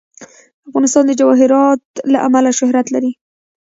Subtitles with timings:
[0.69, 3.11] افغانستان د جواهرات له امله شهرت لري.